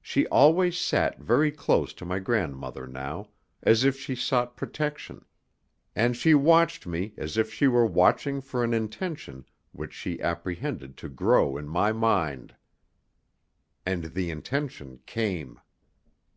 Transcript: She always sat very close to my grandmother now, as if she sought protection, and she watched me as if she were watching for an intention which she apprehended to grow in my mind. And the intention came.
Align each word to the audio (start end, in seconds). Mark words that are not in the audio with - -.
She 0.00 0.28
always 0.28 0.78
sat 0.78 1.18
very 1.18 1.50
close 1.50 1.92
to 1.94 2.04
my 2.04 2.20
grandmother 2.20 2.86
now, 2.86 3.30
as 3.64 3.82
if 3.82 3.98
she 3.98 4.14
sought 4.14 4.56
protection, 4.56 5.24
and 5.96 6.16
she 6.16 6.34
watched 6.34 6.86
me 6.86 7.14
as 7.16 7.36
if 7.36 7.52
she 7.52 7.66
were 7.66 7.84
watching 7.84 8.40
for 8.40 8.62
an 8.62 8.72
intention 8.72 9.44
which 9.72 9.92
she 9.92 10.22
apprehended 10.22 10.96
to 10.98 11.08
grow 11.08 11.56
in 11.56 11.66
my 11.66 11.90
mind. 11.90 12.54
And 13.84 14.04
the 14.14 14.30
intention 14.30 15.00
came. 15.04 15.58